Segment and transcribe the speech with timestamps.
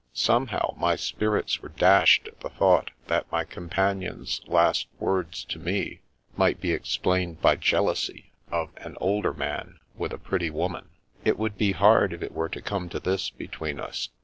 [0.15, 5.99] Somehow, my spirits were dashed at the thought that my companion's last words to me
[6.35, 10.89] might be explained by jealousy of an older man with a pretty woman.
[11.23, 14.09] It would be hard if it were to come to this between us.